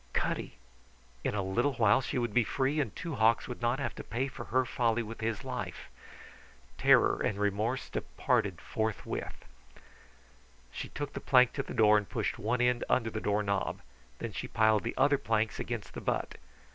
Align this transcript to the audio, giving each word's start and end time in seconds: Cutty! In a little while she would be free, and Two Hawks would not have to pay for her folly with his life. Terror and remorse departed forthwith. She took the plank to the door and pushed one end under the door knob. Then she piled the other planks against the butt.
Cutty! 0.13 0.55
In 1.23 1.35
a 1.35 1.43
little 1.43 1.73
while 1.73 2.01
she 2.01 2.17
would 2.17 2.33
be 2.33 2.43
free, 2.43 2.79
and 2.79 2.95
Two 2.95 3.13
Hawks 3.13 3.47
would 3.47 3.61
not 3.61 3.77
have 3.77 3.93
to 3.93 4.03
pay 4.03 4.27
for 4.27 4.45
her 4.45 4.65
folly 4.65 5.03
with 5.03 5.21
his 5.21 5.43
life. 5.43 5.91
Terror 6.79 7.21
and 7.23 7.37
remorse 7.37 7.87
departed 7.87 8.59
forthwith. 8.59 9.45
She 10.71 10.89
took 10.89 11.13
the 11.13 11.21
plank 11.21 11.53
to 11.53 11.61
the 11.61 11.75
door 11.75 11.99
and 11.99 12.09
pushed 12.09 12.39
one 12.39 12.61
end 12.61 12.83
under 12.89 13.11
the 13.11 13.21
door 13.21 13.43
knob. 13.43 13.79
Then 14.17 14.31
she 14.31 14.47
piled 14.47 14.81
the 14.81 14.97
other 14.97 15.19
planks 15.19 15.59
against 15.59 15.93
the 15.93 16.01
butt. 16.01 16.33